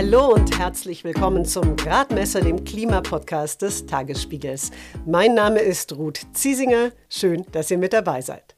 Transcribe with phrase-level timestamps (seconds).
[0.00, 4.70] Hallo und herzlich willkommen zum Gradmesser, dem Klimapodcast des Tagesspiegels.
[5.06, 6.92] Mein Name ist Ruth Ziesinger.
[7.08, 8.54] Schön, dass ihr mit dabei seid.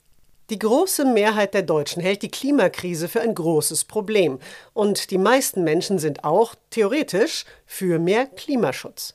[0.51, 4.39] Die große Mehrheit der Deutschen hält die Klimakrise für ein großes Problem.
[4.75, 9.15] Und die meisten Menschen sind auch, theoretisch, für mehr Klimaschutz.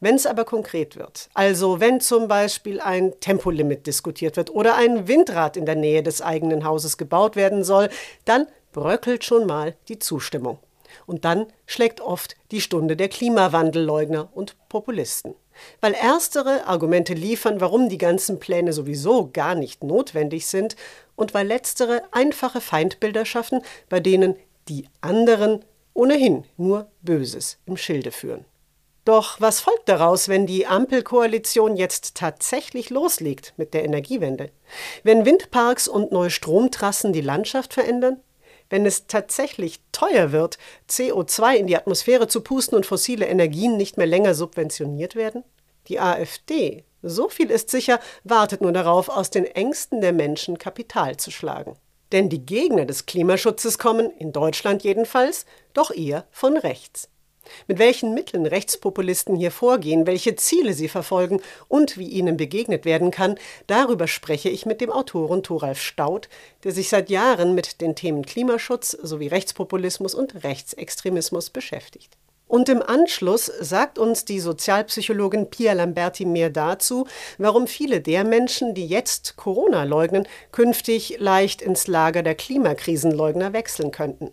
[0.00, 5.06] Wenn es aber konkret wird, also wenn zum Beispiel ein Tempolimit diskutiert wird oder ein
[5.06, 7.88] Windrad in der Nähe des eigenen Hauses gebaut werden soll,
[8.24, 10.58] dann bröckelt schon mal die Zustimmung.
[11.06, 15.34] Und dann schlägt oft die Stunde der Klimawandelleugner und Populisten.
[15.80, 20.76] Weil erstere Argumente liefern, warum die ganzen Pläne sowieso gar nicht notwendig sind,
[21.14, 24.36] und weil letztere einfache Feindbilder schaffen, bei denen
[24.68, 28.44] die anderen ohnehin nur Böses im Schilde führen.
[29.04, 34.50] Doch was folgt daraus, wenn die Ampelkoalition jetzt tatsächlich loslegt mit der Energiewende?
[35.02, 38.20] Wenn Windparks und neue Stromtrassen die Landschaft verändern?
[38.72, 40.56] Wenn es tatsächlich teuer wird,
[40.88, 45.44] CO2 in die Atmosphäre zu pusten und fossile Energien nicht mehr länger subventioniert werden?
[45.88, 51.18] Die AfD, so viel ist sicher, wartet nur darauf, aus den Ängsten der Menschen Kapital
[51.18, 51.76] zu schlagen.
[52.12, 57.10] Denn die Gegner des Klimaschutzes kommen, in Deutschland jedenfalls, doch eher von rechts.
[57.66, 63.10] Mit welchen Mitteln Rechtspopulisten hier vorgehen, welche Ziele sie verfolgen und wie ihnen begegnet werden
[63.10, 66.28] kann, darüber spreche ich mit dem Autoren Thoralf Staudt,
[66.64, 72.16] der sich seit Jahren mit den Themen Klimaschutz sowie Rechtspopulismus und Rechtsextremismus beschäftigt.
[72.52, 77.06] Und im Anschluss sagt uns die Sozialpsychologin Pia Lamberti mehr dazu,
[77.38, 83.90] warum viele der Menschen, die jetzt Corona leugnen, künftig leicht ins Lager der Klimakrisenleugner wechseln
[83.90, 84.32] könnten.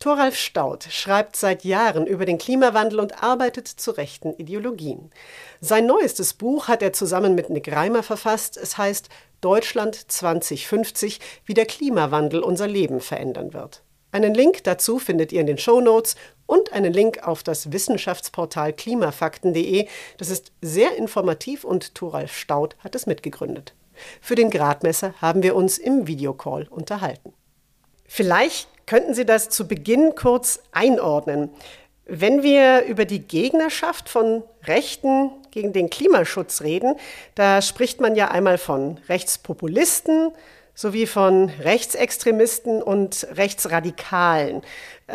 [0.00, 5.10] Thoralf Staudt schreibt seit Jahren über den Klimawandel und arbeitet zu rechten Ideologien.
[5.60, 8.56] Sein neuestes Buch hat er zusammen mit Nick Reimer verfasst.
[8.56, 9.10] Es heißt
[9.42, 13.82] Deutschland 2050, wie der Klimawandel unser Leben verändern wird.
[14.10, 16.16] Einen Link dazu findet ihr in den Show Notes
[16.46, 19.86] und einen Link auf das Wissenschaftsportal klimafakten.de.
[20.16, 23.74] Das ist sehr informativ und Thoralf Staudt hat es mitgegründet.
[24.22, 27.34] Für den Gradmesser haben wir uns im Videocall unterhalten.
[28.06, 31.50] Vielleicht Könnten Sie das zu Beginn kurz einordnen?
[32.06, 36.96] Wenn wir über die Gegnerschaft von Rechten gegen den Klimaschutz reden,
[37.36, 40.32] da spricht man ja einmal von Rechtspopulisten
[40.74, 44.62] sowie von Rechtsextremisten und Rechtsradikalen.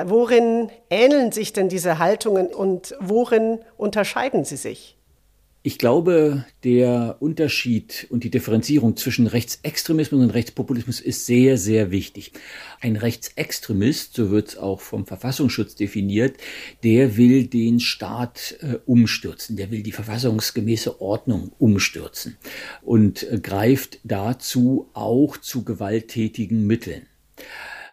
[0.06, 4.95] Worin ähneln sich denn diese Haltungen und worin unterscheiden sie sich?
[5.68, 12.34] Ich glaube, der Unterschied und die Differenzierung zwischen Rechtsextremismus und Rechtspopulismus ist sehr, sehr wichtig.
[12.82, 16.38] Ein Rechtsextremist, so wird es auch vom Verfassungsschutz definiert,
[16.84, 22.38] der will den Staat äh, umstürzen, der will die verfassungsgemäße Ordnung umstürzen
[22.84, 27.08] und äh, greift dazu auch zu gewalttätigen Mitteln.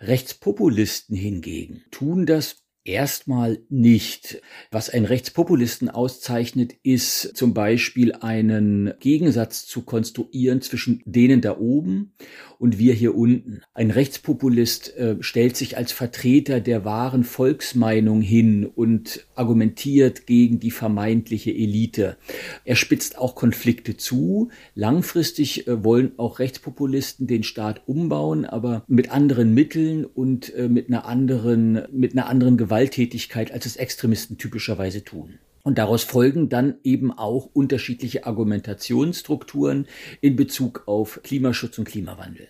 [0.01, 4.43] Rechtspopulisten hingegen tun das Erstmal nicht.
[4.73, 12.15] Was einen Rechtspopulisten auszeichnet, ist zum Beispiel einen Gegensatz zu konstruieren zwischen denen da oben
[12.63, 13.63] und wir hier unten.
[13.75, 20.71] Ein Rechtspopulist äh, stellt sich als Vertreter der wahren Volksmeinung hin und argumentiert gegen die
[20.71, 22.17] vermeintliche Elite.
[22.65, 24.51] Er spitzt auch Konflikte zu.
[24.75, 30.89] Langfristig äh, wollen auch Rechtspopulisten den Staat umbauen, aber mit anderen Mitteln und äh, mit
[30.89, 35.39] einer anderen, mit einer anderen Gewalt Gewalttätigkeit, als es Extremisten typischerweise tun.
[35.65, 39.87] Und daraus folgen dann eben auch unterschiedliche Argumentationsstrukturen
[40.21, 42.49] in Bezug auf Klimaschutz und Klimawandel.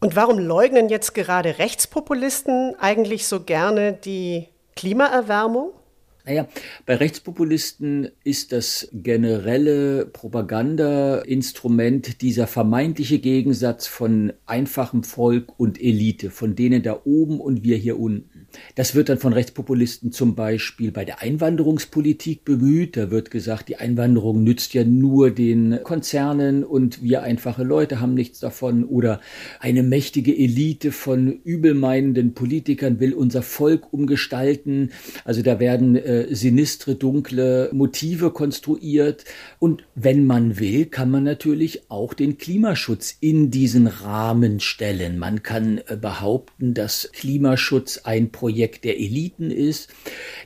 [0.00, 4.46] Und warum leugnen jetzt gerade Rechtspopulisten eigentlich so gerne die
[4.76, 5.72] Klimaerwärmung?
[6.24, 6.46] Naja,
[6.86, 16.54] bei Rechtspopulisten ist das generelle Propagandainstrument dieser vermeintliche Gegensatz von einfachem Volk und Elite, von
[16.54, 18.37] denen da oben und wir hier unten.
[18.74, 22.96] Das wird dann von Rechtspopulisten zum Beispiel bei der Einwanderungspolitik bemüht.
[22.96, 28.14] Da wird gesagt, die Einwanderung nützt ja nur den Konzernen und wir einfache Leute haben
[28.14, 28.84] nichts davon.
[28.84, 29.20] Oder
[29.60, 34.92] eine mächtige Elite von übelmeinenden Politikern will unser Volk umgestalten.
[35.24, 39.24] Also da werden äh, sinistre, dunkle Motive konstruiert.
[39.58, 45.18] Und wenn man will, kann man natürlich auch den Klimaschutz in diesen Rahmen stellen.
[45.18, 49.90] Man kann äh, behaupten, dass Klimaschutz ein Projekt der Eliten ist,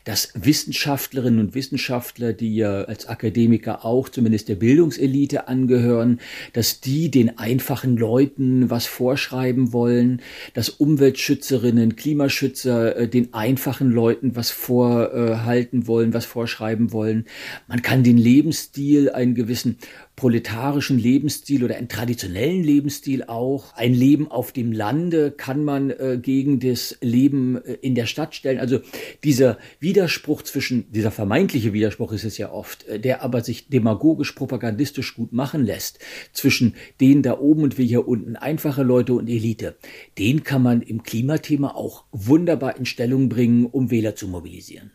[0.05, 6.19] dass Wissenschaftlerinnen und Wissenschaftler, die ja als Akademiker auch zumindest der Bildungselite angehören,
[6.55, 10.23] dass die den einfachen Leuten was vorschreiben wollen,
[10.55, 17.27] dass Umweltschützerinnen, Klimaschützer äh, den einfachen Leuten was vorhalten wollen, was vorschreiben wollen.
[17.69, 19.77] Man kann den Lebensstil, einen gewissen
[20.23, 23.75] proletarischen Lebensstil oder einen traditionellen Lebensstil auch.
[23.75, 28.37] Ein Leben auf dem Lande kann man äh, gegen das Leben äh, in der Stadt
[28.37, 28.61] stellen.
[28.61, 28.79] Also
[29.25, 34.31] dieser Widerspruch zwischen, dieser vermeintliche Widerspruch ist es ja oft, äh, der aber sich demagogisch,
[34.31, 35.99] propagandistisch gut machen lässt,
[36.33, 39.75] zwischen denen da oben und wir hier unten, einfache Leute und Elite,
[40.19, 44.93] den kann man im Klimathema auch wunderbar in Stellung bringen, um Wähler zu mobilisieren.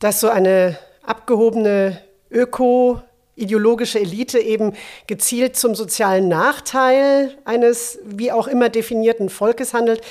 [0.00, 1.96] Dass so eine abgehobene
[2.30, 3.00] Öko-
[3.34, 4.74] ideologische Elite eben
[5.06, 10.02] gezielt zum sozialen Nachteil eines wie auch immer definierten Volkes handelt.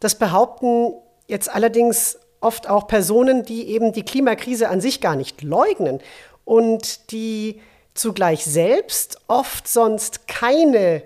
[0.00, 0.94] Das behaupten
[1.26, 6.00] jetzt allerdings oft auch Personen, die eben die Klimakrise an sich gar nicht leugnen
[6.44, 7.60] und die
[7.94, 11.02] zugleich selbst oft sonst keine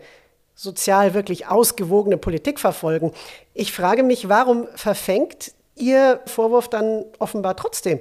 [0.55, 3.13] sozial wirklich ausgewogene Politik verfolgen.
[3.53, 7.99] Ich frage mich, warum verfängt Ihr Vorwurf dann offenbar trotzdem?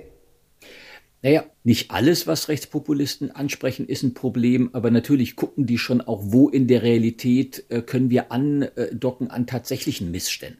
[1.23, 6.19] Naja, nicht alles, was Rechtspopulisten ansprechen, ist ein Problem, aber natürlich gucken die schon auch,
[6.21, 10.59] wo in der Realität äh, können wir andocken an tatsächlichen Missständen.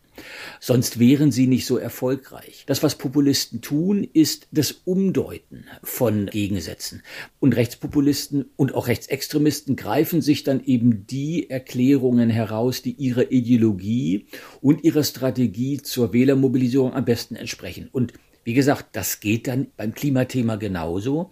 [0.61, 2.63] Sonst wären sie nicht so erfolgreich.
[2.65, 7.03] Das, was Populisten tun, ist das Umdeuten von Gegensätzen.
[7.41, 14.27] Und Rechtspopulisten und auch Rechtsextremisten greifen sich dann eben die Erklärungen heraus, die ihrer Ideologie
[14.61, 17.89] und ihrer Strategie zur Wählermobilisierung am besten entsprechen.
[17.91, 18.13] Und
[18.43, 21.31] wie gesagt, das geht dann beim Klimathema genauso.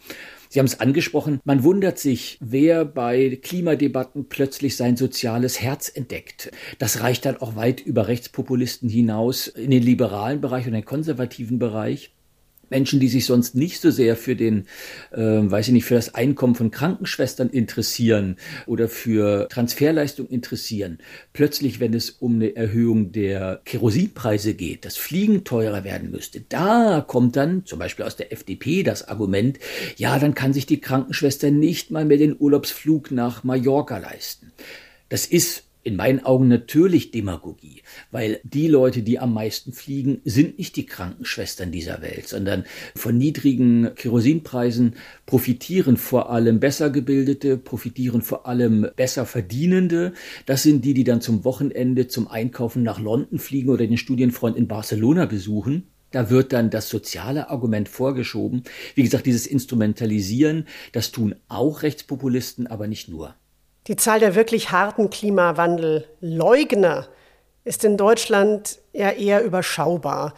[0.50, 6.52] Sie haben es angesprochen, man wundert sich, wer bei Klimadebatten plötzlich sein soziales Herz entdeckt.
[6.78, 11.58] Das reicht dann auch weit über Rechtspopulisten hinaus in den liberalen Bereich und den konservativen
[11.58, 12.12] Bereich.
[12.72, 14.66] Menschen, die sich sonst nicht so sehr für den,
[15.12, 20.98] äh, weiß ich nicht, für das Einkommen von Krankenschwestern interessieren oder für Transferleistung interessieren,
[21.34, 27.04] plötzlich, wenn es um eine Erhöhung der Kerosinpreise geht, das Fliegen teurer werden müsste, da
[27.06, 29.60] kommt dann zum Beispiel aus der FDP das Argument,
[29.98, 34.52] ja, dann kann sich die Krankenschwester nicht mal mehr den Urlaubsflug nach Mallorca leisten.
[35.10, 37.82] Das ist in meinen Augen natürlich Demagogie,
[38.12, 43.18] weil die Leute, die am meisten fliegen, sind nicht die Krankenschwestern dieser Welt, sondern von
[43.18, 44.96] niedrigen Kerosinpreisen
[45.26, 50.14] profitieren vor allem besser gebildete, profitieren vor allem besser verdienende.
[50.46, 54.56] Das sind die, die dann zum Wochenende zum Einkaufen nach London fliegen oder den Studienfreund
[54.58, 55.88] in Barcelona besuchen.
[56.12, 58.64] Da wird dann das soziale Argument vorgeschoben.
[58.96, 63.36] Wie gesagt, dieses Instrumentalisieren, das tun auch Rechtspopulisten, aber nicht nur.
[63.92, 67.10] Die Zahl der wirklich harten Klimawandelleugner
[67.66, 70.34] ist in Deutschland ja eher überschaubar.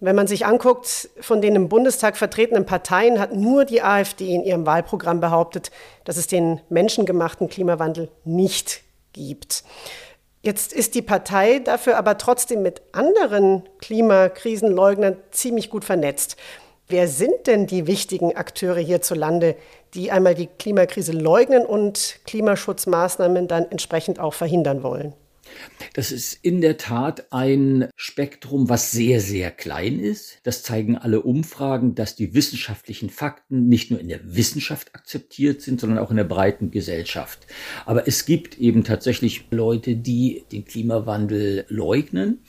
[0.00, 4.42] Wenn man sich anguckt, von den im Bundestag vertretenen Parteien hat nur die AfD in
[4.42, 5.70] ihrem Wahlprogramm behauptet,
[6.02, 8.82] dass es den menschengemachten Klimawandel nicht
[9.12, 9.62] gibt.
[10.42, 16.36] Jetzt ist die Partei dafür aber trotzdem mit anderen Klimakrisenleugnern ziemlich gut vernetzt.
[16.88, 19.54] Wer sind denn die wichtigen Akteure hierzulande,
[19.96, 25.14] die einmal die Klimakrise leugnen und Klimaschutzmaßnahmen dann entsprechend auch verhindern wollen?
[25.94, 30.38] Das ist in der Tat ein Spektrum, was sehr, sehr klein ist.
[30.42, 35.80] Das zeigen alle Umfragen, dass die wissenschaftlichen Fakten nicht nur in der Wissenschaft akzeptiert sind,
[35.80, 37.46] sondern auch in der breiten Gesellschaft.
[37.84, 42.42] Aber es gibt eben tatsächlich Leute, die den Klimawandel leugnen.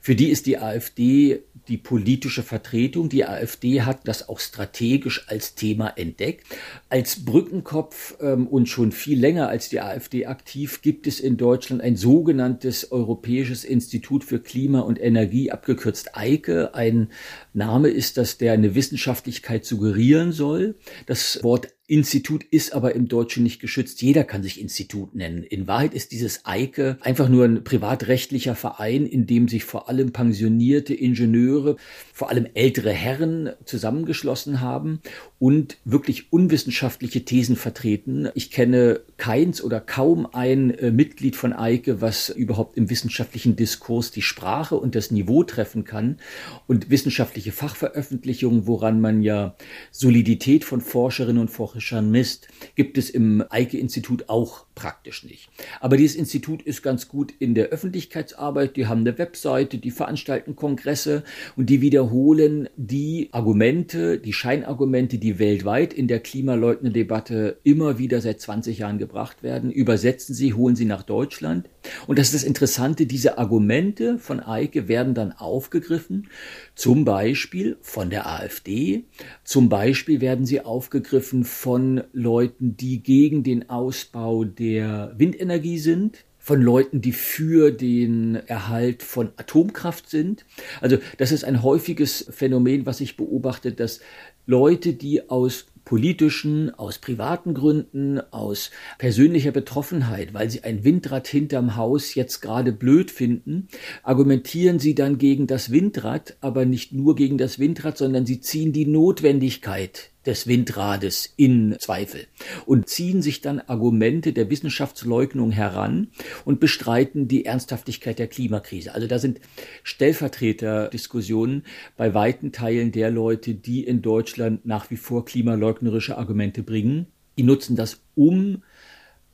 [0.00, 3.08] Für die ist die AfD die politische Vertretung.
[3.08, 6.46] Die AfD hat das auch strategisch als Thema entdeckt.
[6.88, 11.82] Als Brückenkopf ähm, und schon viel länger als die AfD aktiv gibt es in Deutschland
[11.82, 16.74] ein sogenanntes Europäisches Institut für Klima und Energie, abgekürzt EIKE.
[16.74, 17.10] Ein
[17.52, 20.76] Name ist das, der eine Wissenschaftlichkeit suggerieren soll.
[21.06, 24.02] Das Wort Institut ist aber im Deutschen nicht geschützt.
[24.02, 25.42] Jeder kann sich Institut nennen.
[25.42, 30.12] In Wahrheit ist dieses EIKE einfach nur ein privatrechtlicher Verein, in dem sich vor allem
[30.12, 31.76] pensionierte Ingenieure,
[32.12, 35.00] vor allem ältere Herren zusammengeschlossen haben
[35.38, 38.28] und wirklich unwissenschaftliche Thesen vertreten.
[38.34, 44.10] Ich kenne keins oder kaum ein äh, Mitglied von EIKE, was überhaupt im wissenschaftlichen Diskurs
[44.10, 46.18] die Sprache und das Niveau treffen kann
[46.66, 49.56] und wissenschaftliche Fachveröffentlichungen, woran man ja
[49.90, 52.48] Solidität von Forscherinnen und Forschern historischer Mist.
[52.74, 55.50] Gibt es im Eike-Institut auch praktisch nicht.
[55.80, 58.76] Aber dieses Institut ist ganz gut in der Öffentlichkeitsarbeit.
[58.76, 61.24] Die haben eine Webseite, die veranstalten Kongresse
[61.56, 68.40] und die wiederholen die Argumente, die Scheinargumente, die weltweit in der Klimaleugnendebatte immer wieder seit
[68.40, 71.68] 20 Jahren gebracht werden, übersetzen sie, holen sie nach Deutschland.
[72.06, 76.28] Und das ist das Interessante, diese Argumente von Eike werden dann aufgegriffen,
[76.76, 79.06] zum Beispiel von der AfD,
[79.42, 86.62] zum Beispiel werden sie aufgegriffen von Leuten, die gegen den Ausbau der Windenergie sind, von
[86.62, 90.46] Leuten, die für den Erhalt von Atomkraft sind.
[90.80, 94.00] Also das ist ein häufiges Phänomen, was ich beobachte, dass
[94.46, 101.76] Leute, die aus politischen, aus privaten Gründen, aus persönlicher Betroffenheit, weil sie ein Windrad hinterm
[101.76, 103.68] Haus jetzt gerade blöd finden,
[104.02, 108.72] argumentieren sie dann gegen das Windrad, aber nicht nur gegen das Windrad, sondern sie ziehen
[108.72, 112.26] die Notwendigkeit des Windrades in Zweifel
[112.66, 116.08] und ziehen sich dann Argumente der Wissenschaftsleugnung heran
[116.44, 118.94] und bestreiten die Ernsthaftigkeit der Klimakrise.
[118.94, 119.40] Also da sind
[119.82, 121.64] Stellvertreterdiskussionen
[121.96, 127.06] bei weiten Teilen der Leute, die in Deutschland nach wie vor klimaleugnerische Argumente bringen.
[127.38, 128.62] Die nutzen das, um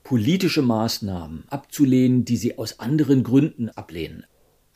[0.04, 4.26] politische Maßnahmen abzulehnen, die sie aus anderen Gründen ablehnen.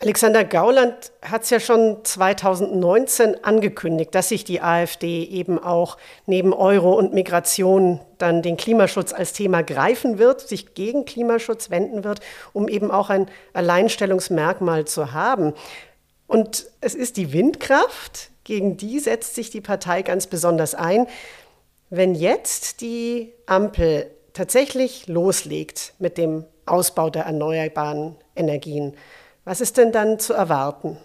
[0.01, 6.53] Alexander Gauland hat es ja schon 2019 angekündigt, dass sich die AfD eben auch neben
[6.53, 12.21] Euro und Migration dann den Klimaschutz als Thema greifen wird, sich gegen Klimaschutz wenden wird,
[12.53, 15.53] um eben auch ein Alleinstellungsmerkmal zu haben.
[16.29, 21.09] Und es ist die Windkraft, gegen die setzt sich die Partei ganz besonders ein.
[21.91, 28.95] Wenn jetzt die Ampel tatsächlich loslegt mit dem Ausbau der erneuerbaren Energien,
[29.49, 30.99] was ist denn dann zu erwarten?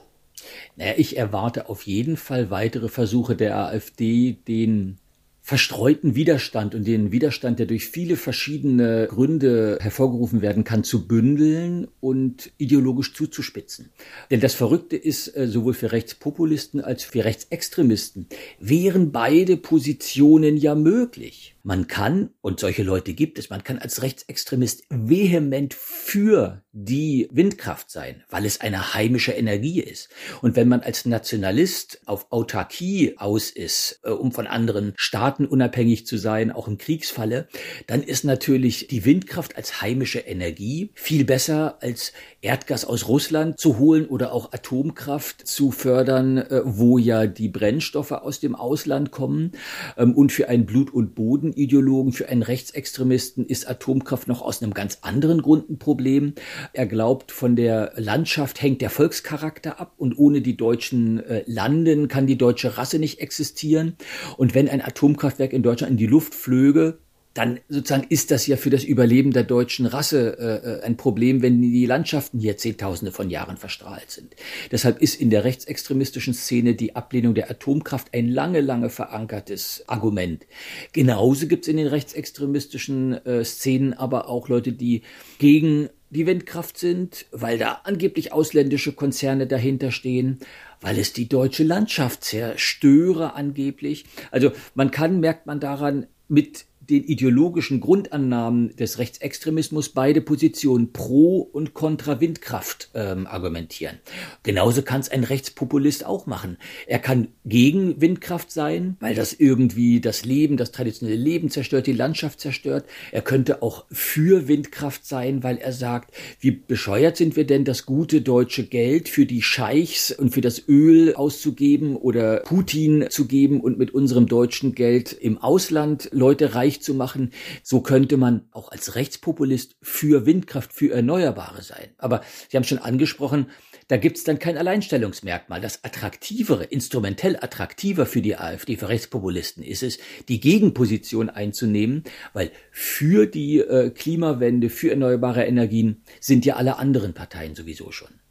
[0.75, 4.97] Naja, ich erwarte auf jeden Fall weitere Versuche der AfD, den
[5.45, 11.89] verstreuten Widerstand und den Widerstand, der durch viele verschiedene Gründe hervorgerufen werden kann, zu bündeln
[11.99, 13.89] und ideologisch zuzuspitzen.
[14.31, 18.27] Denn das Verrückte ist, äh, sowohl für Rechtspopulisten als für Rechtsextremisten
[18.59, 21.55] wären beide Positionen ja möglich.
[21.65, 27.89] Man kann, und solche Leute gibt es, man kann als Rechtsextremist vehement für die Windkraft
[27.89, 30.09] sein, weil es eine heimische Energie ist.
[30.41, 36.05] Und wenn man als Nationalist auf Autarkie aus ist, äh, um von anderen Staaten unabhängig
[36.05, 37.47] zu sein, auch im Kriegsfalle,
[37.87, 43.77] dann ist natürlich die Windkraft als heimische Energie viel besser als Erdgas aus Russland zu
[43.77, 49.53] holen oder auch Atomkraft zu fördern, äh, wo ja die Brennstoffe aus dem Ausland kommen.
[49.95, 51.15] Ähm, und für ein Blut- und
[51.53, 56.33] Bodenideologen, für einen Rechtsextremisten ist Atomkraft noch aus einem ganz anderen Grund ein Problem.
[56.73, 62.07] Er glaubt, von der Landschaft hängt der Volkscharakter ab und ohne die deutschen äh, Landen
[62.07, 63.95] kann die deutsche Rasse nicht existieren.
[64.37, 66.99] Und wenn ein Atomkraftwerk in Deutschland in die Luft flöge,
[67.33, 71.41] dann sozusagen ist das ja für das Überleben der deutschen Rasse äh, äh, ein Problem,
[71.41, 74.35] wenn die Landschaften hier Zehntausende von Jahren verstrahlt sind.
[74.71, 80.45] Deshalb ist in der rechtsextremistischen Szene die Ablehnung der Atomkraft ein lange, lange verankertes Argument.
[80.91, 85.01] Genauso gibt es in den rechtsextremistischen äh, Szenen aber auch Leute, die
[85.39, 90.37] gegen die Windkraft sind, weil da angeblich ausländische Konzerne dahinter stehen,
[90.79, 94.05] weil es die deutsche Landschaft zerstöre angeblich.
[94.29, 101.39] Also man kann, merkt man daran, mit den ideologischen Grundannahmen des Rechtsextremismus beide Positionen pro
[101.39, 103.99] und kontra Windkraft ähm, argumentieren.
[104.43, 106.57] Genauso kann es ein Rechtspopulist auch machen.
[106.87, 111.93] Er kann gegen Windkraft sein, weil das irgendwie das Leben, das traditionelle Leben zerstört, die
[111.93, 112.85] Landschaft zerstört.
[113.11, 117.85] Er könnte auch für Windkraft sein, weil er sagt, wie bescheuert sind wir denn, das
[117.85, 123.61] gute deutsche Geld für die Scheichs und für das Öl auszugeben oder Putin zu geben
[123.61, 127.31] und mit unserem deutschen Geld im Ausland Leute reich zu machen.
[127.63, 131.89] So könnte man auch als Rechtspopulist für Windkraft, für Erneuerbare sein.
[131.97, 133.47] Aber Sie haben schon angesprochen,
[133.87, 135.61] da gibt es dann kein Alleinstellungsmerkmal.
[135.61, 139.99] Das attraktivere, instrumentell attraktiver für die AfD, für Rechtspopulisten ist es,
[140.29, 147.13] die Gegenposition einzunehmen, weil für die äh, Klimawende, für erneuerbare Energien sind ja alle anderen
[147.13, 148.22] Parteien sowieso schon.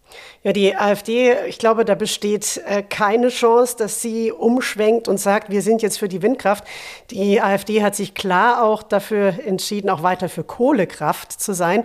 [0.42, 5.50] Ja, die AfD, ich glaube, da besteht äh, keine Chance, dass sie umschwenkt und sagt,
[5.50, 6.64] wir sind jetzt für die Windkraft.
[7.11, 11.85] Die AfD hat sich klar auch dafür entschieden, auch weiter für Kohlekraft zu sein.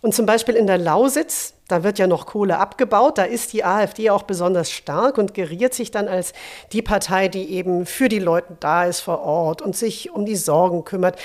[0.00, 3.18] Und zum Beispiel in der Lausitz, da wird ja noch Kohle abgebaut.
[3.18, 6.32] Da ist die AfD auch besonders stark und geriert sich dann als
[6.72, 10.36] die Partei, die eben für die Leute da ist vor Ort und sich um die
[10.36, 11.18] Sorgen kümmert.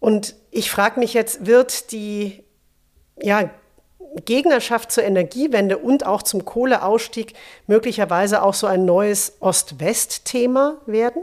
[0.00, 2.42] Und ich frage mich jetzt, wird die
[3.20, 3.50] ja,
[4.24, 7.34] Gegnerschaft zur Energiewende und auch zum Kohleausstieg
[7.66, 11.22] möglicherweise auch so ein neues Ost-West-Thema werden?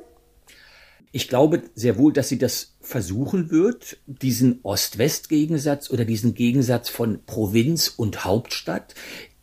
[1.12, 7.24] Ich glaube sehr wohl, dass sie das versuchen wird, diesen Ost-West-Gegensatz oder diesen Gegensatz von
[7.26, 8.94] Provinz und Hauptstadt,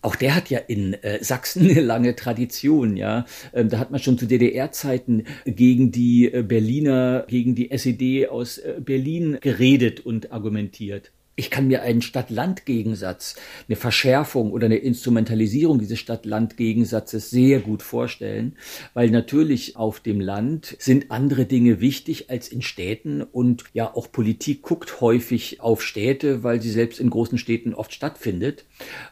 [0.06, 3.26] auch der hat ja in äh, Sachsen eine lange Tradition, ja.
[3.52, 8.58] Ähm, da hat man schon zu DDR-Zeiten gegen die äh, Berliner, gegen die SED aus
[8.58, 11.10] äh, Berlin geredet und argumentiert.
[11.38, 13.36] Ich kann mir einen Stadt-Land-Gegensatz,
[13.68, 18.56] eine Verschärfung oder eine Instrumentalisierung dieses Stadt-Land-Gegensatzes sehr gut vorstellen,
[18.94, 24.10] weil natürlich auf dem Land sind andere Dinge wichtig als in Städten und ja auch
[24.10, 28.64] Politik guckt häufig auf Städte, weil sie selbst in großen Städten oft stattfindet.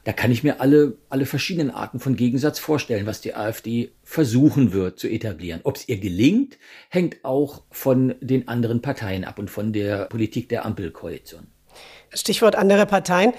[0.05, 4.73] Da kann ich mir alle, alle verschiedenen Arten von Gegensatz vorstellen, was die AfD versuchen
[4.73, 5.61] wird zu etablieren.
[5.65, 6.57] Ob es ihr gelingt,
[6.89, 11.54] hängt auch von den anderen Parteien ab und von der Politik der Ampelkoalition.
[12.15, 13.33] Stichwort andere Parteien.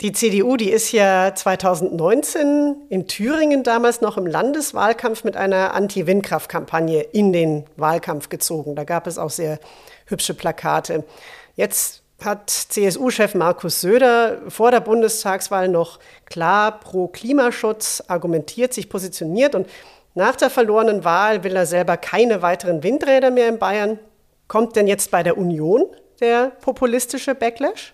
[0.00, 7.02] Die CDU, die ist ja 2019 in Thüringen damals noch im Landeswahlkampf mit einer Anti-Windkraft-Kampagne
[7.02, 8.74] in den Wahlkampf gezogen.
[8.74, 9.60] Da gab es auch sehr
[10.06, 11.04] hübsche Plakate.
[11.54, 19.54] Jetzt hat CSU-Chef Markus Söder vor der Bundestagswahl noch klar pro Klimaschutz argumentiert, sich positioniert
[19.54, 19.68] und
[20.14, 23.98] nach der verlorenen Wahl will er selber keine weiteren Windräder mehr in Bayern.
[24.46, 25.84] Kommt denn jetzt bei der Union
[26.22, 27.92] der populistische Backlash?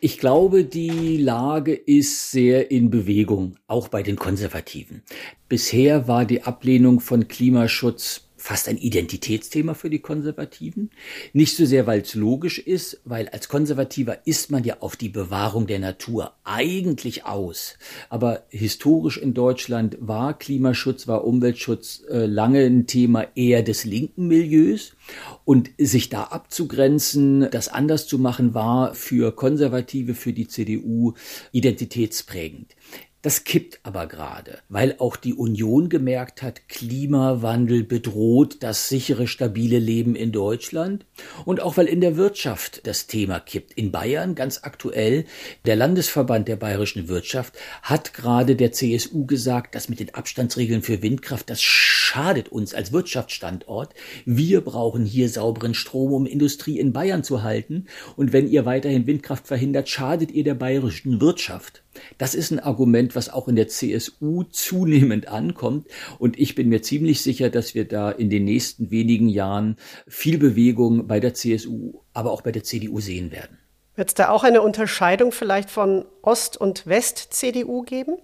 [0.00, 5.02] Ich glaube, die Lage ist sehr in Bewegung, auch bei den Konservativen.
[5.48, 10.90] Bisher war die Ablehnung von Klimaschutz fast ein Identitätsthema für die Konservativen.
[11.34, 15.10] Nicht so sehr, weil es logisch ist, weil als Konservativer ist man ja auf die
[15.10, 17.76] Bewahrung der Natur eigentlich aus.
[18.08, 24.28] Aber historisch in Deutschland war Klimaschutz, war Umweltschutz äh, lange ein Thema eher des linken
[24.28, 24.94] Milieus.
[25.44, 31.12] Und sich da abzugrenzen, das anders zu machen, war für Konservative, für die CDU
[31.52, 32.74] identitätsprägend.
[33.28, 39.78] Das kippt aber gerade, weil auch die Union gemerkt hat, Klimawandel bedroht das sichere, stabile
[39.78, 41.04] Leben in Deutschland
[41.44, 43.74] und auch weil in der Wirtschaft das Thema kippt.
[43.74, 45.26] In Bayern ganz aktuell,
[45.66, 51.02] der Landesverband der bayerischen Wirtschaft hat gerade der CSU gesagt, dass mit den Abstandsregeln für
[51.02, 53.92] Windkraft, das schadet uns als Wirtschaftsstandort.
[54.24, 57.88] Wir brauchen hier sauberen Strom, um Industrie in Bayern zu halten.
[58.16, 61.82] Und wenn ihr weiterhin Windkraft verhindert, schadet ihr der bayerischen Wirtschaft.
[62.18, 65.86] Das ist ein Argument, was auch in der CSU zunehmend ankommt.
[66.18, 70.38] Und ich bin mir ziemlich sicher, dass wir da in den nächsten wenigen Jahren viel
[70.38, 73.58] Bewegung bei der CSU, aber auch bei der CDU sehen werden.
[73.94, 78.16] Wird es da auch eine Unterscheidung vielleicht von Ost- und West-CDU geben?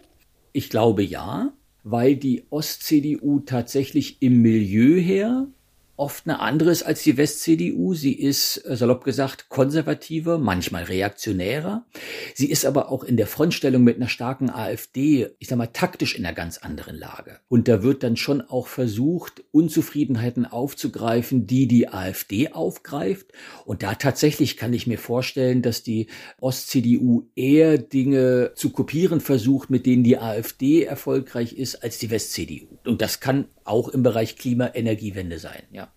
[0.52, 5.48] Ich glaube ja, weil die Ost-CDU tatsächlich im Milieu her
[5.96, 7.94] oft eine andere ist als die West-CDU.
[7.94, 11.86] Sie ist, äh, salopp gesagt, konservativer, manchmal reaktionärer.
[12.34, 16.16] Sie ist aber auch in der Frontstellung mit einer starken AfD, ich sag mal, taktisch
[16.16, 17.38] in einer ganz anderen Lage.
[17.48, 23.32] Und da wird dann schon auch versucht, Unzufriedenheiten aufzugreifen, die die AfD aufgreift.
[23.64, 26.08] Und da tatsächlich kann ich mir vorstellen, dass die
[26.40, 32.73] Ost-CDU eher Dinge zu kopieren versucht, mit denen die AfD erfolgreich ist, als die West-CDU.
[32.86, 35.88] Und das kann auch im Bereich Klima-Energiewende sein, ja.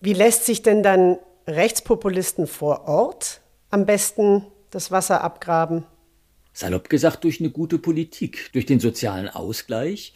[0.00, 5.84] Wie lässt sich denn dann Rechtspopulisten vor Ort am besten das Wasser abgraben?
[6.52, 10.14] Salopp gesagt durch eine gute Politik, durch den sozialen Ausgleich,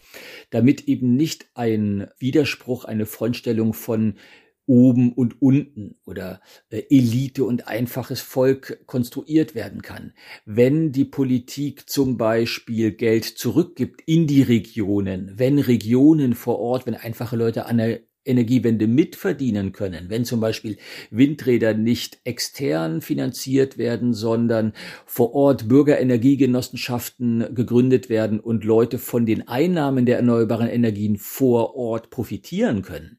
[0.50, 4.16] damit eben nicht ein Widerspruch, eine Frontstellung von
[4.66, 10.12] oben und unten oder äh, Elite und einfaches Volk konstruiert werden kann.
[10.44, 16.94] Wenn die Politik zum Beispiel Geld zurückgibt in die Regionen, wenn Regionen vor Ort, wenn
[16.94, 20.76] einfache Leute an der Energiewende mitverdienen können, wenn zum Beispiel
[21.10, 24.74] Windräder nicht extern finanziert werden, sondern
[25.06, 32.10] vor Ort Bürgerenergiegenossenschaften gegründet werden und Leute von den Einnahmen der erneuerbaren Energien vor Ort
[32.10, 33.18] profitieren können,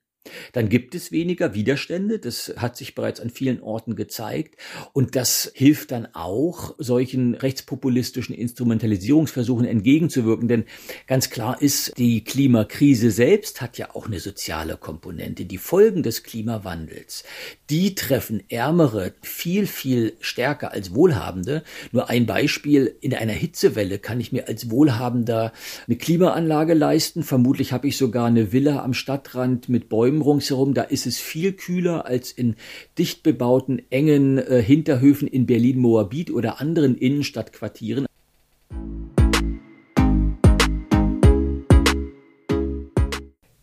[0.53, 2.19] dann gibt es weniger Widerstände.
[2.19, 4.55] Das hat sich bereits an vielen Orten gezeigt.
[4.93, 10.47] Und das hilft dann auch, solchen rechtspopulistischen Instrumentalisierungsversuchen entgegenzuwirken.
[10.47, 10.65] Denn
[11.07, 15.45] ganz klar ist, die Klimakrise selbst hat ja auch eine soziale Komponente.
[15.45, 17.23] Die Folgen des Klimawandels,
[17.69, 21.63] die treffen Ärmere viel, viel stärker als Wohlhabende.
[21.91, 22.95] Nur ein Beispiel.
[23.01, 25.51] In einer Hitzewelle kann ich mir als Wohlhabender
[25.87, 27.23] eine Klimaanlage leisten.
[27.23, 31.19] Vermutlich habe ich sogar eine Villa am Stadtrand mit Bäumen Bäumen ringsherum, da ist es
[31.19, 32.55] viel kühler als in
[32.97, 38.05] dicht bebauten, engen äh, Hinterhöfen in Berlin-Moabit oder anderen Innenstadtquartieren.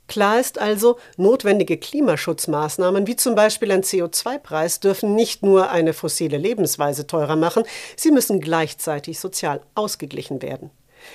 [0.09, 6.37] Klar ist also, notwendige Klimaschutzmaßnahmen wie zum Beispiel ein CO2-Preis dürfen nicht nur eine fossile
[6.37, 7.63] Lebensweise teurer machen,
[7.95, 10.71] sie müssen gleichzeitig sozial ausgeglichen werden.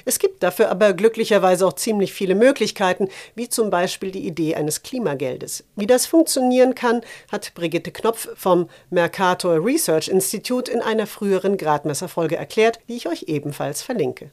[0.06, 4.84] Es gibt dafür aber glücklicherweise auch ziemlich viele Möglichkeiten, wie zum Beispiel die Idee eines
[4.84, 5.64] Klimageldes.
[5.76, 12.36] Wie das funktionieren kann, hat Brigitte Knopf vom Mercator Research Institute in einer früheren Gradmesserfolge
[12.36, 14.32] erklärt, die ich euch ebenfalls verlinke.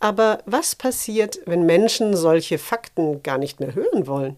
[0.00, 4.36] Aber was passiert, wenn Menschen solche Fakten gar nicht mehr hören wollen?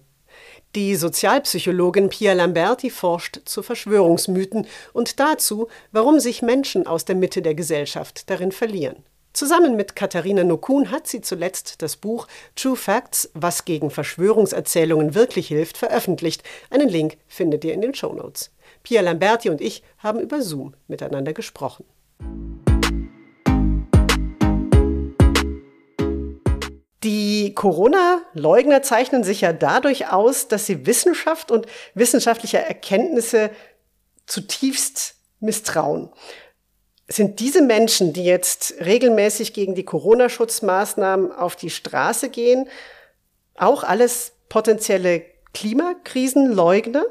[0.76, 7.40] Die Sozialpsychologin Pia Lamberti forscht zu Verschwörungsmythen und dazu, warum sich Menschen aus der Mitte
[7.40, 9.02] der Gesellschaft darin verlieren.
[9.37, 15.49] Zusammen mit Katharina Nokun hat sie zuletzt das Buch True Facts, was gegen Verschwörungserzählungen wirklich
[15.49, 16.42] hilft, veröffentlicht.
[16.70, 18.51] Einen Link findet ihr in den Show Notes.
[18.83, 21.85] Pia Lamberti und ich haben über Zoom miteinander gesprochen.
[27.05, 33.51] Die Corona-Leugner zeichnen sich ja dadurch aus, dass sie Wissenschaft und wissenschaftliche Erkenntnisse
[34.25, 36.09] zutiefst misstrauen.
[37.09, 42.69] Sind diese Menschen, die jetzt regelmäßig gegen die Corona-Schutzmaßnahmen auf die Straße gehen,
[43.57, 45.23] auch alles potenzielle
[45.55, 47.05] Klimakrisenleugner?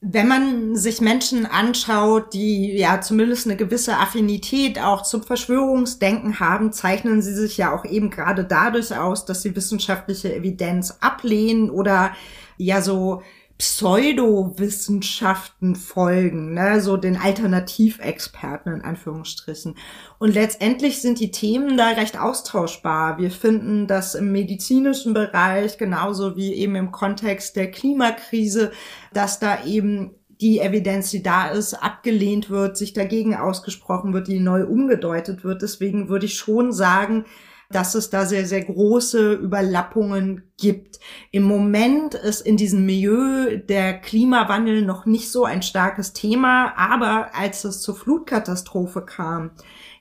[0.00, 6.72] Wenn man sich Menschen anschaut, die ja zumindest eine gewisse Affinität auch zum Verschwörungsdenken haben,
[6.72, 12.12] zeichnen sie sich ja auch eben gerade dadurch aus, dass sie wissenschaftliche Evidenz ablehnen oder
[12.58, 13.22] ja so
[13.58, 19.74] Pseudowissenschaften folgen, ne, so den Alternativexperten in Anführungsstrichen.
[20.20, 23.18] Und letztendlich sind die Themen da recht austauschbar.
[23.18, 28.70] Wir finden, dass im medizinischen Bereich, genauso wie eben im Kontext der Klimakrise,
[29.12, 34.38] dass da eben die Evidenz, die da ist, abgelehnt wird, sich dagegen ausgesprochen wird, die
[34.38, 35.62] neu umgedeutet wird.
[35.62, 37.24] Deswegen würde ich schon sagen,
[37.70, 40.98] dass es da sehr, sehr große Überlappungen gibt.
[41.30, 47.30] Im Moment ist in diesem Milieu der Klimawandel noch nicht so ein starkes Thema, aber
[47.34, 49.52] als es zur Flutkatastrophe kam,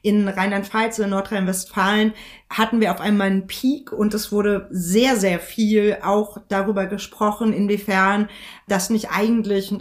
[0.01, 2.13] in Rheinland-Pfalz, in Nordrhein-Westfalen
[2.49, 7.51] hatten wir auf einmal einen Peak und es wurde sehr, sehr viel auch darüber gesprochen,
[7.51, 8.29] inwiefern
[8.69, 9.73] das nicht eigentlich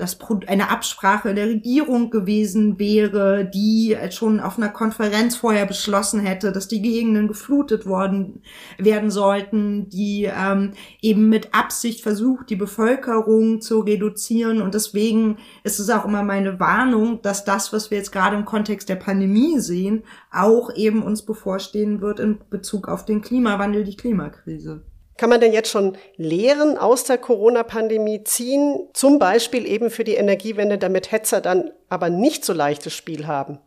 [0.49, 6.67] eine Absprache der Regierung gewesen wäre, die schon auf einer Konferenz vorher beschlossen hätte, dass
[6.67, 8.43] die Gegenden geflutet worden
[8.79, 10.66] werden sollten, die ähm,
[11.03, 14.63] eben mit Absicht versucht, die Bevölkerung zu reduzieren.
[14.63, 18.45] Und deswegen ist es auch immer meine Warnung, dass das, was wir jetzt gerade im
[18.45, 23.97] Kontext der Pandemie sehen, auch eben uns bevorstehen wird in Bezug auf den Klimawandel, die
[23.97, 24.83] Klimakrise.
[25.17, 30.15] Kann man denn jetzt schon Lehren aus der Corona-Pandemie ziehen, zum Beispiel eben für die
[30.15, 33.59] Energiewende, damit Hetzer dann aber nicht so leichtes Spiel haben?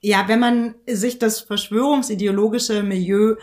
[0.00, 3.36] Ja, wenn man sich das verschwörungsideologische Milieu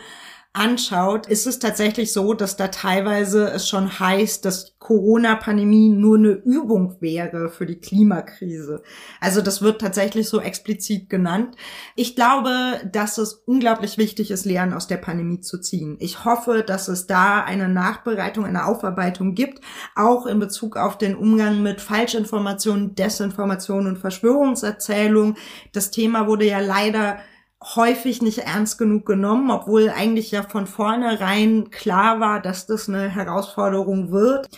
[0.56, 6.30] anschaut, ist es tatsächlich so, dass da teilweise es schon heißt, dass Corona-Pandemie nur eine
[6.30, 8.82] Übung wäre für die Klimakrise.
[9.20, 11.56] Also das wird tatsächlich so explizit genannt.
[11.94, 15.96] Ich glaube, dass es unglaublich wichtig ist, Lehren aus der Pandemie zu ziehen.
[16.00, 19.60] Ich hoffe, dass es da eine Nachbereitung, eine Aufarbeitung gibt,
[19.94, 25.36] auch in Bezug auf den Umgang mit Falschinformationen, Desinformationen und Verschwörungserzählungen.
[25.72, 27.18] Das Thema wurde ja leider
[27.62, 33.08] häufig nicht ernst genug genommen, obwohl eigentlich ja von vornherein klar war, dass das eine
[33.08, 34.48] Herausforderung wird.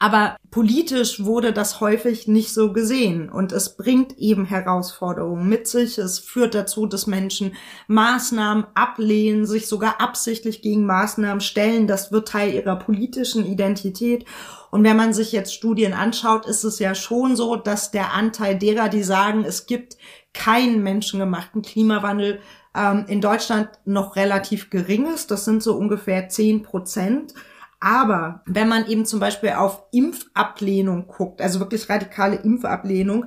[0.00, 5.98] Aber politisch wurde das häufig nicht so gesehen und es bringt eben Herausforderungen mit sich.
[5.98, 7.56] Es führt dazu, dass Menschen
[7.88, 11.88] Maßnahmen ablehnen, sich sogar absichtlich gegen Maßnahmen stellen.
[11.88, 14.24] Das wird Teil ihrer politischen Identität.
[14.70, 18.56] Und wenn man sich jetzt Studien anschaut, ist es ja schon so, dass der Anteil
[18.56, 19.96] derer, die sagen, es gibt
[20.38, 22.40] keinen menschengemachten Klimawandel,
[22.74, 25.30] ähm, in Deutschland noch relativ gering ist.
[25.30, 27.34] Das sind so ungefähr zehn Prozent.
[27.80, 33.26] Aber wenn man eben zum Beispiel auf Impfablehnung guckt, also wirklich radikale Impfablehnung,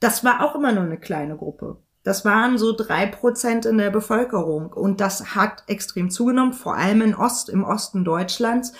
[0.00, 1.78] das war auch immer nur eine kleine Gruppe.
[2.04, 7.02] Das waren so drei Prozent in der Bevölkerung und das hat extrem zugenommen, vor allem
[7.02, 8.72] in Ost, im Osten Deutschlands.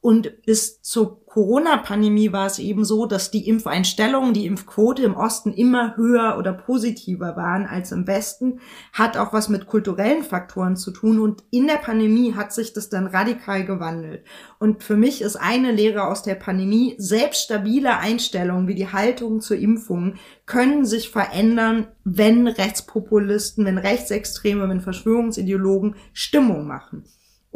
[0.00, 5.52] Und bis zur Corona-Pandemie war es eben so, dass die Impfeinstellungen, die Impfquote im Osten
[5.52, 8.60] immer höher oder positiver waren als im Westen.
[8.92, 11.18] Hat auch was mit kulturellen Faktoren zu tun.
[11.18, 14.24] Und in der Pandemie hat sich das dann radikal gewandelt.
[14.58, 19.40] Und für mich ist eine Lehre aus der Pandemie, selbst stabile Einstellungen wie die Haltung
[19.40, 20.14] zur Impfung
[20.46, 27.04] können sich verändern, wenn Rechtspopulisten, wenn Rechtsextreme, wenn Verschwörungsideologen Stimmung machen.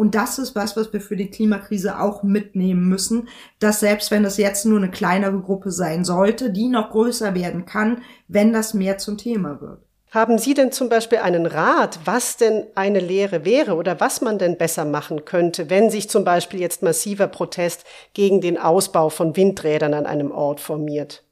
[0.01, 4.23] Und das ist was, was wir für die Klimakrise auch mitnehmen müssen, dass selbst wenn
[4.23, 8.73] das jetzt nur eine kleinere Gruppe sein sollte, die noch größer werden kann, wenn das
[8.73, 9.83] mehr zum Thema wird.
[10.11, 14.39] Haben Sie denn zum Beispiel einen Rat, was denn eine Lehre wäre oder was man
[14.39, 17.85] denn besser machen könnte, wenn sich zum Beispiel jetzt massiver Protest
[18.15, 21.25] gegen den Ausbau von Windrädern an einem Ort formiert?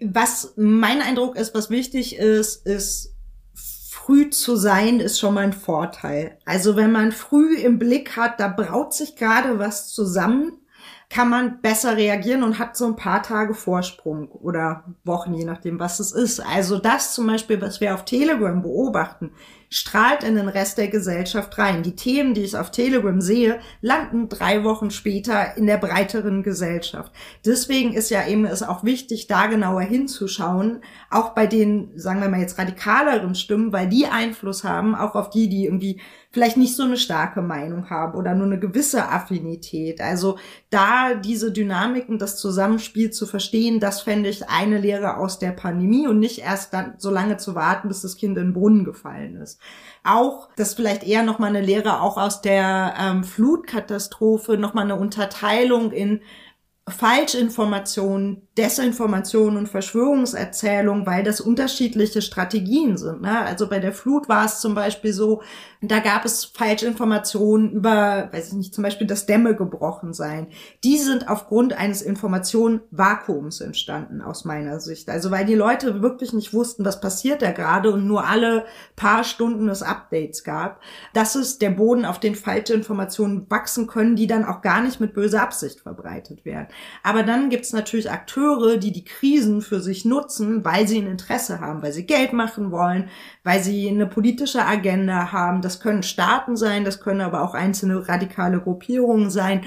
[0.00, 3.15] Was mein Eindruck ist, was wichtig ist, ist
[4.06, 6.38] früh zu sein, ist schon mal ein Vorteil.
[6.44, 10.52] Also wenn man früh im Blick hat, da braut sich gerade was zusammen,
[11.10, 15.80] kann man besser reagieren und hat so ein paar Tage Vorsprung oder Wochen, je nachdem,
[15.80, 16.38] was es ist.
[16.40, 19.32] Also das zum Beispiel, was wir auf Telegram beobachten,
[19.68, 21.82] strahlt in den Rest der Gesellschaft rein.
[21.82, 27.12] Die Themen, die ich auf Telegram sehe, landen drei Wochen später in der breiteren Gesellschaft.
[27.44, 32.28] Deswegen ist ja eben es auch wichtig, da genauer hinzuschauen, auch bei den, sagen wir
[32.28, 36.00] mal jetzt radikaleren Stimmen, weil die Einfluss haben, auch auf die, die irgendwie
[36.36, 40.02] vielleicht nicht so eine starke Meinung haben oder nur eine gewisse Affinität.
[40.02, 45.52] Also da diese Dynamiken, das Zusammenspiel zu verstehen, das fände ich eine Lehre aus der
[45.52, 48.84] Pandemie und nicht erst dann so lange zu warten, bis das Kind in den Brunnen
[48.84, 49.55] gefallen ist.
[50.04, 55.90] Auch, das vielleicht eher nochmal eine Lehre auch aus der ähm, Flutkatastrophe, nochmal eine Unterteilung
[55.90, 56.20] in
[56.88, 63.22] Falschinformationen, Desinformation und Verschwörungserzählung, weil das unterschiedliche Strategien sind.
[63.22, 63.40] Ne?
[63.40, 65.42] Also bei der Flut war es zum Beispiel so,
[65.82, 70.46] da gab es Falschinformationen über, weiß ich nicht, zum Beispiel, dass Dämme gebrochen seien.
[70.84, 75.10] Die sind aufgrund eines Informationenvakuums entstanden, aus meiner Sicht.
[75.10, 79.24] Also weil die Leute wirklich nicht wussten, was passiert da gerade und nur alle paar
[79.24, 80.80] Stunden es Updates gab.
[81.14, 85.00] Das ist der Boden, auf den falsche Informationen wachsen können, die dann auch gar nicht
[85.00, 86.68] mit böser Absicht verbreitet werden.
[87.02, 91.60] Aber dann gibt's natürlich Akteure, die die Krisen für sich nutzen, weil sie ein Interesse
[91.60, 93.08] haben, weil sie Geld machen wollen,
[93.44, 95.62] weil sie eine politische Agenda haben.
[95.62, 99.62] Das können Staaten sein, das können aber auch einzelne radikale Gruppierungen sein.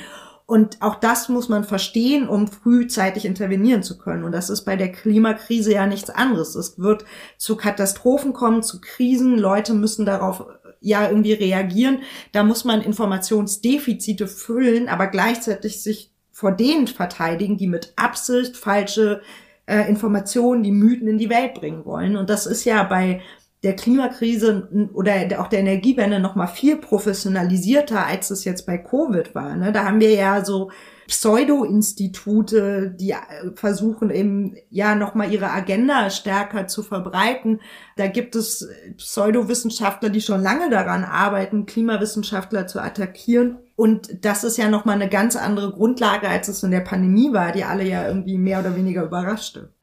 [0.50, 4.24] Und auch das muss man verstehen, um frühzeitig intervenieren zu können.
[4.24, 6.56] Und das ist bei der Klimakrise ja nichts anderes.
[6.56, 7.06] Es wird
[7.38, 9.38] zu Katastrophen kommen, zu Krisen.
[9.38, 10.48] Leute müssen darauf
[10.82, 12.00] ja irgendwie reagieren.
[12.32, 19.21] Da muss man Informationsdefizite füllen, aber gleichzeitig sich vor denen verteidigen, die mit Absicht falsche
[19.65, 22.15] äh, Informationen, die Mythen in die Welt bringen wollen.
[22.15, 23.19] Und das ist ja bei
[23.62, 29.36] der Klimakrise oder auch der Energiewende noch mal viel professionalisierter, als es jetzt bei Covid
[29.36, 29.58] war.
[29.58, 29.73] Ne?
[29.73, 30.71] Da haben wir ja so
[31.10, 33.17] Pseudo-Institute, die äh,
[33.56, 37.62] versuchen eben ja nochmal ihre Agenda stärker zu verbreiten.
[37.98, 43.58] Da gibt es Pseudowissenschaftler, die schon lange daran arbeiten, Klimawissenschaftler zu attackieren.
[43.76, 47.54] Und das ist ja nochmal eine ganz andere Grundlage, als es in der Pandemie war,
[47.54, 49.74] die alle ja irgendwie mehr oder weniger überraschte.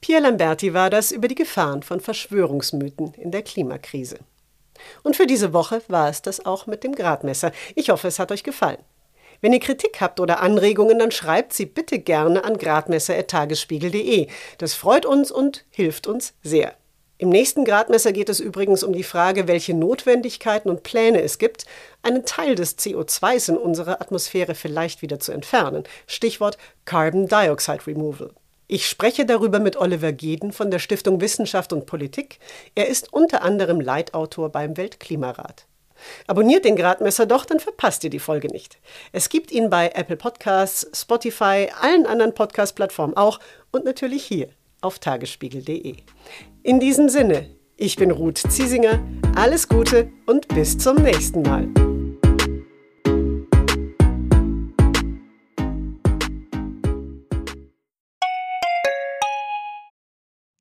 [0.00, 4.16] Pierre Lamberti war das über die Gefahren von Verschwörungsmythen in der Klimakrise.
[5.02, 7.52] Und für diese Woche war es das auch mit dem Gradmesser.
[7.74, 8.78] Ich hoffe, es hat euch gefallen.
[9.40, 14.28] Wenn ihr Kritik habt oder Anregungen, dann schreibt sie bitte gerne an gradmesser.tagesspiegel.de.
[14.58, 16.74] Das freut uns und hilft uns sehr.
[17.18, 21.64] Im nächsten Gradmesser geht es übrigens um die Frage, welche Notwendigkeiten und Pläne es gibt,
[22.02, 25.84] einen Teil des CO2s in unserer Atmosphäre vielleicht wieder zu entfernen.
[26.06, 28.32] Stichwort Carbon Dioxide Removal.
[28.68, 32.40] Ich spreche darüber mit Oliver Geden von der Stiftung Wissenschaft und Politik.
[32.74, 35.66] Er ist unter anderem Leitautor beim Weltklimarat.
[36.26, 38.78] Abonniert den Gradmesser doch, dann verpasst ihr die Folge nicht.
[39.12, 44.48] Es gibt ihn bei Apple Podcasts, Spotify, allen anderen Podcast-Plattformen auch und natürlich hier
[44.80, 45.96] auf tagesspiegel.de.
[46.62, 49.00] In diesem Sinne, ich bin Ruth Ziesinger,
[49.36, 51.95] alles Gute und bis zum nächsten Mal.